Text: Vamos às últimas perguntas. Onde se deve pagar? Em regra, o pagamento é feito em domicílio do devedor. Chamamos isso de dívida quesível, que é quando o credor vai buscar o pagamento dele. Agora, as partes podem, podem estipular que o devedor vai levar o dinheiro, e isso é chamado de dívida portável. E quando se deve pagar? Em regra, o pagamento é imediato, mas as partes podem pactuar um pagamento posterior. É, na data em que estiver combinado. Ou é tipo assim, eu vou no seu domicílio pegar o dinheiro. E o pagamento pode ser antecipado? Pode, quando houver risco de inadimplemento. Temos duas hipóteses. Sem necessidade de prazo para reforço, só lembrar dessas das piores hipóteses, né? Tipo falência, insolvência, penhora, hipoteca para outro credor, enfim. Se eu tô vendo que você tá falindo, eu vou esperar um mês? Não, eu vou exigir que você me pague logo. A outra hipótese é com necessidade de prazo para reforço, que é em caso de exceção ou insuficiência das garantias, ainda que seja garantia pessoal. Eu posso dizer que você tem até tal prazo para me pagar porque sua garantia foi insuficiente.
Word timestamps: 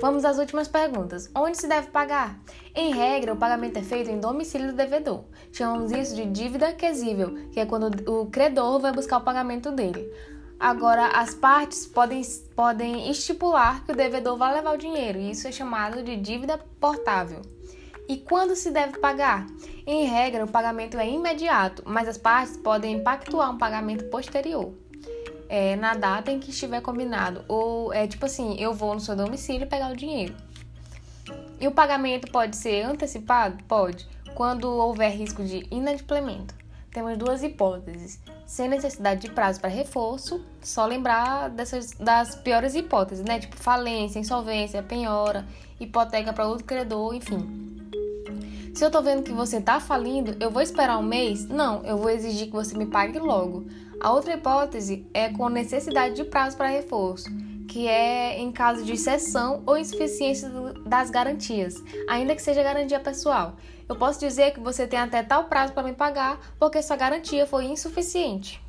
Vamos 0.00 0.24
às 0.24 0.38
últimas 0.38 0.68
perguntas. 0.68 1.28
Onde 1.34 1.58
se 1.58 1.66
deve 1.66 1.88
pagar? 1.88 2.38
Em 2.72 2.92
regra, 2.92 3.32
o 3.32 3.36
pagamento 3.36 3.78
é 3.78 3.82
feito 3.82 4.08
em 4.08 4.20
domicílio 4.20 4.68
do 4.68 4.76
devedor. 4.76 5.24
Chamamos 5.52 5.90
isso 5.90 6.14
de 6.14 6.24
dívida 6.24 6.72
quesível, 6.72 7.34
que 7.50 7.58
é 7.58 7.66
quando 7.66 7.90
o 8.08 8.26
credor 8.26 8.78
vai 8.78 8.92
buscar 8.92 9.18
o 9.18 9.22
pagamento 9.22 9.72
dele. 9.72 10.08
Agora, 10.60 11.08
as 11.08 11.34
partes 11.34 11.84
podem, 11.84 12.22
podem 12.54 13.10
estipular 13.10 13.84
que 13.84 13.90
o 13.90 13.96
devedor 13.96 14.36
vai 14.36 14.54
levar 14.54 14.74
o 14.74 14.78
dinheiro, 14.78 15.18
e 15.18 15.32
isso 15.32 15.48
é 15.48 15.52
chamado 15.52 16.00
de 16.00 16.16
dívida 16.16 16.58
portável. 16.80 17.42
E 18.08 18.18
quando 18.18 18.54
se 18.54 18.70
deve 18.70 18.98
pagar? 18.98 19.46
Em 19.84 20.04
regra, 20.06 20.44
o 20.44 20.50
pagamento 20.50 20.96
é 20.96 21.08
imediato, 21.08 21.82
mas 21.84 22.06
as 22.06 22.16
partes 22.16 22.56
podem 22.56 23.02
pactuar 23.02 23.50
um 23.50 23.58
pagamento 23.58 24.04
posterior. 24.04 24.72
É, 25.48 25.76
na 25.76 25.94
data 25.94 26.30
em 26.30 26.38
que 26.38 26.50
estiver 26.50 26.80
combinado. 26.82 27.44
Ou 27.48 27.92
é 27.92 28.06
tipo 28.06 28.26
assim, 28.26 28.56
eu 28.58 28.74
vou 28.74 28.94
no 28.94 29.00
seu 29.00 29.16
domicílio 29.16 29.66
pegar 29.66 29.90
o 29.90 29.96
dinheiro. 29.96 30.34
E 31.60 31.66
o 31.66 31.72
pagamento 31.72 32.30
pode 32.30 32.56
ser 32.56 32.82
antecipado? 32.82 33.62
Pode, 33.64 34.06
quando 34.34 34.68
houver 34.68 35.10
risco 35.10 35.42
de 35.42 35.66
inadimplemento. 35.70 36.54
Temos 36.90 37.16
duas 37.18 37.42
hipóteses. 37.42 38.20
Sem 38.46 38.68
necessidade 38.68 39.22
de 39.22 39.30
prazo 39.30 39.60
para 39.60 39.68
reforço, 39.68 40.42
só 40.62 40.86
lembrar 40.86 41.50
dessas 41.50 41.92
das 41.92 42.34
piores 42.36 42.74
hipóteses, 42.74 43.24
né? 43.24 43.38
Tipo 43.38 43.56
falência, 43.56 44.18
insolvência, 44.18 44.82
penhora, 44.82 45.46
hipoteca 45.78 46.32
para 46.32 46.46
outro 46.46 46.64
credor, 46.64 47.14
enfim. 47.14 47.67
Se 48.74 48.84
eu 48.84 48.90
tô 48.90 49.02
vendo 49.02 49.22
que 49.22 49.32
você 49.32 49.60
tá 49.60 49.80
falindo, 49.80 50.36
eu 50.40 50.50
vou 50.50 50.62
esperar 50.62 50.98
um 50.98 51.02
mês? 51.02 51.48
Não, 51.48 51.84
eu 51.84 51.96
vou 51.96 52.10
exigir 52.10 52.46
que 52.46 52.52
você 52.52 52.76
me 52.76 52.86
pague 52.86 53.18
logo. 53.18 53.66
A 54.00 54.12
outra 54.12 54.34
hipótese 54.34 55.06
é 55.12 55.28
com 55.28 55.48
necessidade 55.48 56.14
de 56.14 56.24
prazo 56.24 56.56
para 56.56 56.68
reforço, 56.68 57.28
que 57.66 57.88
é 57.88 58.38
em 58.38 58.52
caso 58.52 58.84
de 58.84 58.92
exceção 58.92 59.62
ou 59.66 59.76
insuficiência 59.76 60.48
das 60.86 61.10
garantias, 61.10 61.74
ainda 62.08 62.34
que 62.34 62.42
seja 62.42 62.62
garantia 62.62 63.00
pessoal. 63.00 63.56
Eu 63.88 63.96
posso 63.96 64.20
dizer 64.20 64.52
que 64.52 64.60
você 64.60 64.86
tem 64.86 64.98
até 64.98 65.22
tal 65.22 65.44
prazo 65.44 65.72
para 65.72 65.82
me 65.82 65.94
pagar 65.94 66.38
porque 66.58 66.82
sua 66.82 66.96
garantia 66.96 67.46
foi 67.46 67.64
insuficiente. 67.64 68.62